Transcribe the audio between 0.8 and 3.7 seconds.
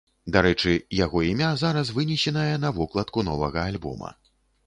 яго імя зараз вынесенае на вокладку новага